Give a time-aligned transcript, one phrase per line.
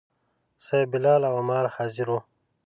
[0.65, 2.19] صیب، بلال او عمار حاضر وو.